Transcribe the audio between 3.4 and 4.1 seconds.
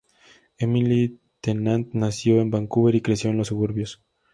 suburbios.